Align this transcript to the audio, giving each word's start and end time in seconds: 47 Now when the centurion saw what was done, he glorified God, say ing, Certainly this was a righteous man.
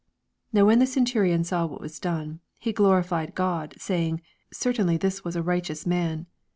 47 0.49 0.57
Now 0.63 0.67
when 0.67 0.79
the 0.79 0.87
centurion 0.87 1.43
saw 1.43 1.67
what 1.67 1.79
was 1.79 1.99
done, 1.99 2.39
he 2.57 2.73
glorified 2.73 3.35
God, 3.35 3.75
say 3.77 4.07
ing, 4.07 4.21
Certainly 4.51 4.97
this 4.97 5.23
was 5.23 5.35
a 5.35 5.43
righteous 5.43 5.85
man. 5.85 6.25